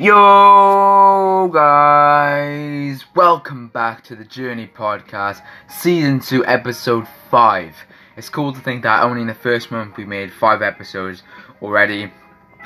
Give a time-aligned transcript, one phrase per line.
[0.00, 3.04] Yo, guys!
[3.14, 7.76] Welcome back to the Journey Podcast, Season 2, Episode 5.
[8.16, 11.22] It's cool to think that only in the first month we made 5 episodes
[11.60, 12.10] already.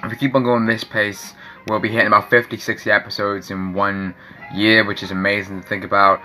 [0.05, 1.35] If we keep on going this pace,
[1.67, 4.15] we'll be hitting about 50, 60 episodes in one
[4.55, 6.23] year, which is amazing to think about.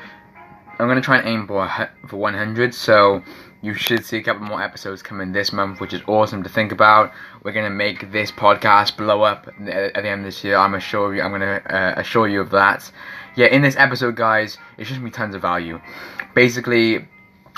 [0.78, 1.68] I'm going to try and aim for,
[2.08, 3.24] for 100, so
[3.62, 6.72] you should see a couple more episodes coming this month, which is awesome to think
[6.72, 7.12] about.
[7.44, 10.56] We're gonna make this podcast blow up at the end of this year.
[10.56, 11.22] I'm assure you.
[11.22, 12.90] I'm gonna uh, assure you of that.
[13.36, 15.82] Yeah, in this episode, guys, it's just gonna be tons of value.
[16.34, 17.06] Basically,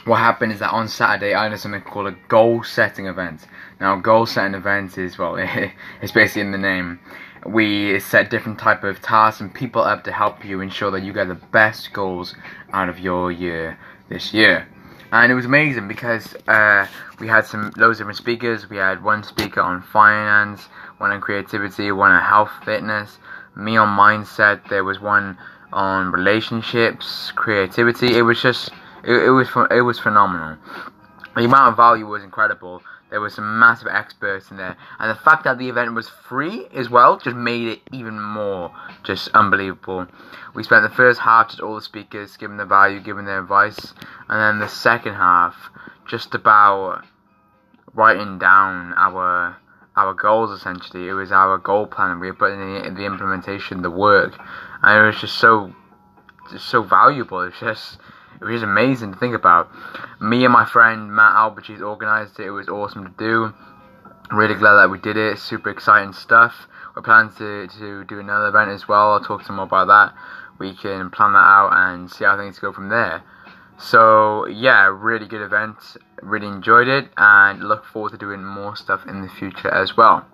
[0.06, 3.45] what happened is that on Saturday I did something called a goal setting event.
[3.80, 5.36] Now, goal setting event is well,
[6.02, 7.00] it's basically in the name.
[7.45, 11.14] We set different type of tasks and people up to help you ensure that you
[11.14, 12.36] get the best goals
[12.72, 13.78] out of your year
[14.09, 14.68] this year
[15.12, 16.88] and it was amazing because uh,
[17.20, 18.70] we had some loads of different speakers.
[18.70, 20.64] We had one speaker on finance,
[21.00, 23.18] one on creativity, one on health, fitness,
[23.56, 24.68] me on mindset.
[24.70, 25.38] There was one
[25.74, 28.18] on relationships, creativity.
[28.18, 28.70] It was just,
[29.03, 30.58] it, it was, it was phenomenal.
[31.36, 32.81] The amount of value was incredible.
[33.12, 36.67] There were some massive experts in there, and the fact that the event was free
[36.73, 40.08] as well just made it even more just unbelievable.
[40.56, 43.94] We spent the first half just all the speakers giving their value, giving their advice,
[44.30, 45.70] and then the second half
[46.08, 47.03] just about
[47.94, 49.58] writing down our
[49.98, 51.09] our goals essentially.
[51.09, 52.20] It was our goal plan.
[52.22, 54.40] We were putting the, the implementation, the work,
[54.81, 55.75] and it was just so
[56.50, 57.42] just so valuable.
[57.42, 57.98] It's just
[58.42, 59.70] it was amazing to think about.
[60.20, 62.47] Me and my friend Matt Albertese organised it.
[62.47, 63.53] It was awesome to do.
[64.31, 65.38] Really glad that we did it.
[65.38, 66.67] Super exciting stuff.
[66.95, 69.14] We're planning to, to do another event as well.
[69.14, 70.14] I'll talk some more about that.
[70.58, 73.23] We can plan that out and see how things go from there.
[73.78, 75.78] So yeah, really good event.
[76.22, 80.25] Really enjoyed it and look forward to doing more stuff in the future as well.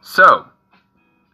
[0.00, 0.46] So,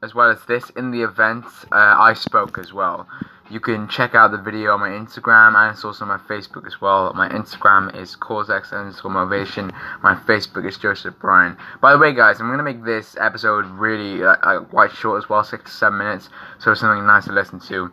[0.02, 3.06] as well as this, in the event, uh, I spoke as well.
[3.50, 6.68] You can check out the video on my Instagram and it's also on my Facebook
[6.68, 7.12] as well.
[7.14, 9.72] My Instagram is causex underscore motivation.
[10.04, 11.56] My Facebook is Joseph Bryan.
[11.80, 15.28] By the way, guys, I'm gonna make this episode really uh, uh, quite short as
[15.28, 16.28] well, six to seven minutes,
[16.60, 17.90] so it's something nice to listen to.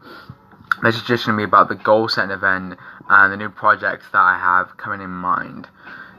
[0.84, 2.78] This is just gonna be about the goal setting event
[3.10, 5.68] and the new projects that I have coming in mind.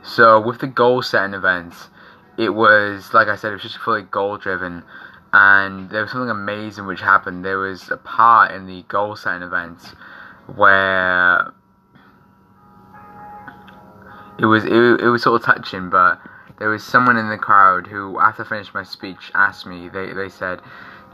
[0.02, 1.90] So with the goal setting events,
[2.36, 4.82] it was like I said, it was just fully goal driven
[5.32, 7.44] and there was something amazing which happened.
[7.44, 9.94] There was a part in the goal setting events
[10.54, 11.52] where
[14.38, 16.20] it was it, it was sort of touching, but
[16.58, 19.88] there was someone in the crowd who, after I finished my speech, asked me.
[19.88, 20.60] They they said,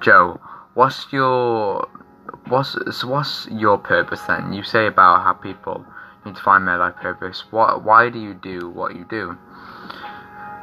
[0.01, 0.41] "Joe,
[0.75, 1.89] what's your
[2.49, 4.53] what's so what's your purpose then?
[4.53, 5.85] You say about how people
[6.25, 7.45] need to find their life purpose.
[7.51, 9.37] What why do you do what you do?"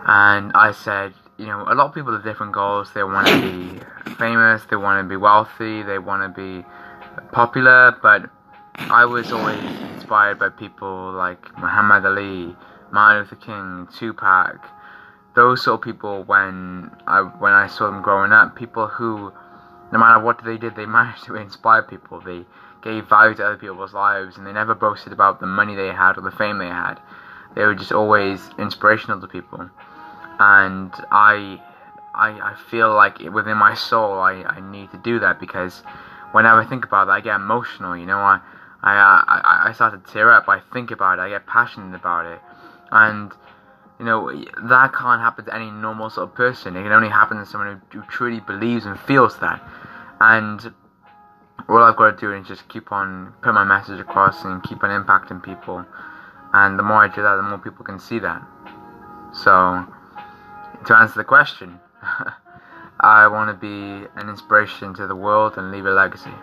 [0.03, 2.93] And I said, you know, a lot of people have different goals.
[2.93, 6.63] They want to be famous, they want to be wealthy, they want to be
[7.31, 8.29] popular, but
[8.77, 9.59] I was always
[9.95, 12.55] inspired by people like Muhammad Ali,
[12.91, 14.63] Martin Luther King, Tupac,
[15.35, 19.33] those sort of people when I when I saw them growing up, people who
[19.91, 22.21] no matter what they did, they managed to inspire people.
[22.21, 22.45] They
[22.83, 26.19] gave value to other people's lives and they never boasted about the money they had
[26.19, 26.99] or the fame they had.
[27.55, 29.71] They were just always inspirational to people
[30.41, 31.61] and I,
[32.15, 35.83] I, I feel like within my soul I, I need to do that because
[36.31, 37.95] whenever I think about it, I get emotional.
[37.95, 38.39] You know, I, uh,
[38.81, 40.49] I, I, I start to tear up.
[40.49, 41.21] I think about it.
[41.21, 42.41] I get passionate about it,
[42.91, 43.31] and
[43.99, 46.75] you know that can't happen to any normal sort of person.
[46.75, 49.61] It can only happen to someone who, who truly believes and feels that.
[50.19, 50.73] And
[51.69, 54.83] all I've got to do is just keep on putting my message across and keep
[54.83, 55.85] on impacting people.
[56.53, 58.41] And the more I do that, the more people can see that.
[59.33, 59.85] So
[60.87, 61.79] to answer the question,
[62.99, 66.33] I want to be an inspiration to the world and leave a legacy.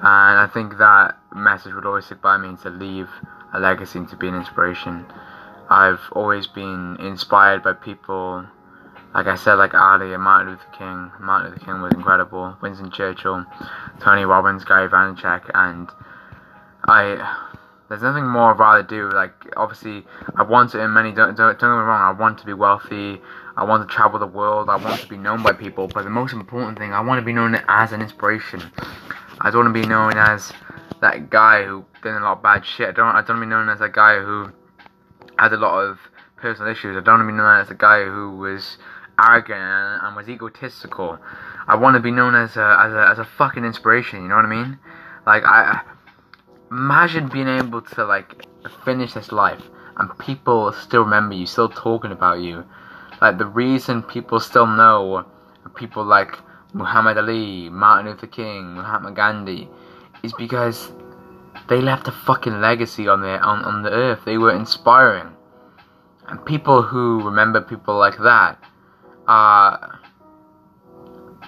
[0.00, 3.08] And I think that message would always stick by me to leave
[3.52, 5.06] a legacy and to be an inspiration.
[5.70, 8.46] I've always been inspired by people,
[9.14, 11.10] like I said, like Ali and Martin Luther King.
[11.20, 12.56] Martin Luther King was incredible.
[12.62, 13.44] Winston Churchill,
[14.00, 15.90] Tony Robbins, Gary Vaynerchuk, and
[16.84, 17.47] I
[17.88, 19.10] there's nothing more I'd rather do.
[19.10, 20.04] Like, obviously,
[20.36, 21.12] I want to earn money.
[21.12, 22.02] Don't, don't, don't get me wrong.
[22.02, 23.20] I want to be wealthy.
[23.56, 24.68] I want to travel the world.
[24.68, 25.88] I want to be known by people.
[25.88, 28.62] But the most important thing, I want to be known as an inspiration.
[29.40, 30.52] I don't want to be known as
[31.00, 32.88] that guy who did a lot of bad shit.
[32.88, 33.14] I don't.
[33.14, 34.52] I don't want to be known as that guy who
[35.38, 35.98] had a lot of
[36.36, 36.96] personal issues.
[36.96, 38.76] I don't want to be known as a guy who was
[39.20, 41.18] arrogant and, and was egotistical.
[41.66, 44.22] I want to be known as a, as a as a fucking inspiration.
[44.22, 44.78] You know what I mean?
[45.26, 45.82] Like I
[46.70, 48.46] imagine being able to like
[48.84, 49.62] finish this life
[49.96, 52.64] and people still remember you, still talking about you.
[53.20, 55.26] Like the reason people still know
[55.74, 56.38] people like
[56.72, 59.68] Muhammad Ali, Martin Luther King, Mahatma Gandhi,
[60.22, 60.92] is because
[61.68, 64.20] they left a fucking legacy on the on, on the earth.
[64.24, 65.34] They were inspiring.
[66.28, 68.62] And people who remember people like that
[69.26, 69.98] are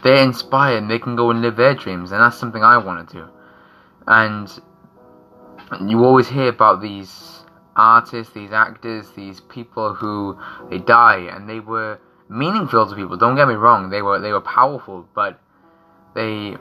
[0.02, 3.08] they're inspired and they can go and live their dreams and that's something I want
[3.08, 3.28] to do.
[4.06, 4.49] And
[5.86, 7.44] you always hear about these
[7.76, 11.98] artists, these actors, these people who they die and they were
[12.28, 13.16] meaningful to people.
[13.16, 15.40] Don't get me wrong, they were they were powerful, but
[16.14, 16.52] they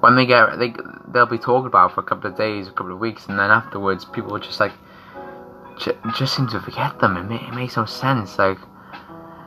[0.00, 0.74] when they get they
[1.12, 3.50] they'll be talked about for a couple of days, a couple of weeks, and then
[3.50, 4.72] afterwards people are just like
[6.14, 7.16] just seem to forget them.
[7.16, 8.38] It, ma- it makes no sense.
[8.38, 8.58] Like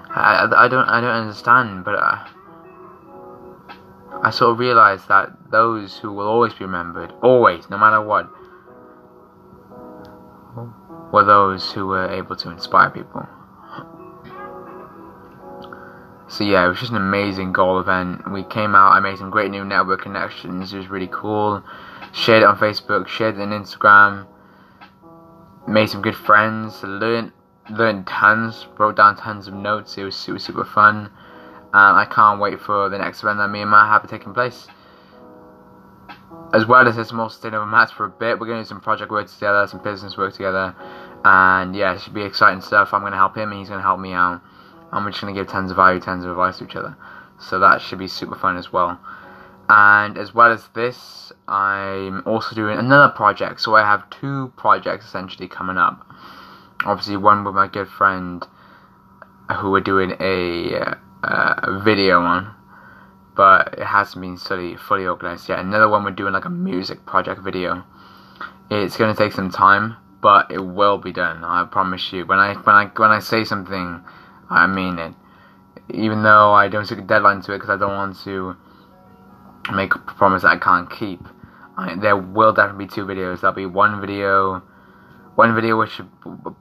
[0.09, 1.95] I, I don't I don't understand, but.
[1.95, 2.25] Uh,
[4.23, 8.29] I sort of realized that those who will always be remembered, always, no matter what,
[11.11, 13.27] were those who were able to inspire people.
[16.27, 18.31] So yeah, it was just an amazing goal event.
[18.31, 20.71] We came out, I made some great new network connections.
[20.71, 21.63] It was really cool.
[22.13, 24.27] Shared it on Facebook, shared it on Instagram.
[25.67, 26.83] Made some good friends.
[26.83, 27.33] Learned
[27.69, 28.67] learned tons.
[28.77, 29.97] Wrote down tons of notes.
[29.97, 31.11] It was super super fun
[31.73, 34.67] and I can't wait for the next event that me and Matt have taking place.
[36.53, 38.81] As well as this more sustainable match for a bit, we're going to do some
[38.81, 40.75] project work together, some business work together,
[41.23, 42.93] and yeah, it should be exciting stuff.
[42.93, 44.41] I'm going to help him, and he's going to help me out,
[44.91, 46.97] and we're just going to give tons of value, tons of advice to each other.
[47.39, 48.99] So that should be super fun as well.
[49.69, 53.61] And as well as this, I'm also doing another project.
[53.61, 56.05] So I have two projects essentially coming up.
[56.85, 58.45] Obviously, one with my good friend
[59.57, 62.55] who we're doing a uh, video on,
[63.35, 65.59] but it hasn't been fully fully organized yet.
[65.59, 67.83] Another one we're doing like a music project video.
[68.69, 71.43] It's gonna take some time, but it will be done.
[71.43, 72.25] I promise you.
[72.25, 74.01] When I when I when I say something,
[74.49, 75.13] I mean it.
[75.93, 78.55] Even though I don't take a deadline to it because I don't want to
[79.73, 81.21] make a promise that I can't keep.
[81.77, 83.41] I, there will definitely be two videos.
[83.41, 84.61] There'll be one video,
[85.35, 86.01] one video which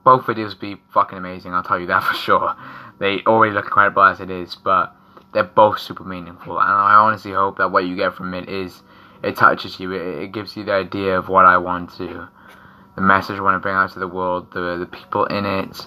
[0.05, 1.52] both videos be fucking amazing.
[1.52, 2.56] I'll tell you that for sure.
[2.99, 4.94] They already look incredible as it is, but
[5.32, 6.61] they're both super meaningful.
[6.61, 8.82] And I honestly hope that what you get from it is
[9.22, 9.93] it touches you.
[9.93, 12.28] It, it gives you the idea of what I want to,
[12.94, 15.87] the message I want to bring out to the world, the the people in it,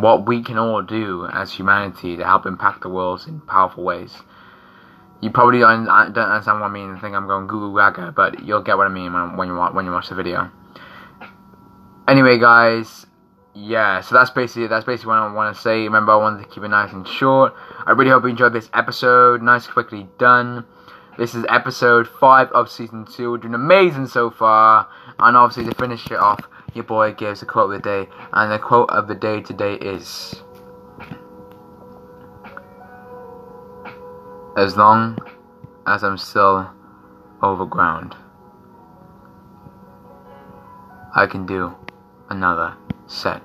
[0.00, 4.16] what we can all do as humanity to help impact the world in powerful ways.
[5.22, 8.12] You probably don't, don't understand what I mean and think I'm going goo goo gaga,
[8.12, 10.50] but you'll get what I mean when, when you watch, when you watch the video.
[12.08, 13.06] Anyway, guys,
[13.52, 15.82] yeah, so that's basically that's basically what I want to say.
[15.82, 17.52] Remember, I wanted to keep it nice and short.
[17.84, 19.42] I really hope you enjoyed this episode.
[19.42, 20.64] Nice, quickly done.
[21.18, 23.32] This is episode five of season two.
[23.32, 24.86] We're doing amazing so far.
[25.18, 28.52] And obviously, to finish it off, your boy gives a quote of the day, and
[28.52, 30.44] the quote of the day today is:
[34.56, 35.18] "As long
[35.86, 36.70] as I'm still
[37.42, 38.14] overground,
[41.16, 41.74] I can do
[42.28, 42.74] another
[43.06, 43.42] set."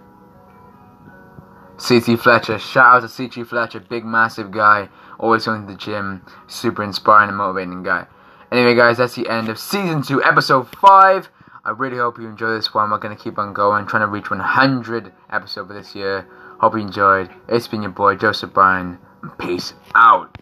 [1.77, 2.59] CT Fletcher.
[2.59, 4.89] Shout out to CT Fletcher, big massive guy,
[5.19, 8.05] always going to the gym, super inspiring and motivating guy.
[8.51, 11.29] Anyway, guys, that's the end of season two, episode five.
[11.63, 12.91] I really hope you enjoy this one.
[12.91, 16.27] We're gonna keep on going, trying to reach 100 episodes for this year.
[16.59, 17.29] Hope you enjoyed.
[17.47, 18.99] It's been your boy Joseph Bryan.
[19.39, 20.20] Peace out.